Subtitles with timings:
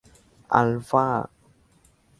[0.53, 1.07] อัลฟ่า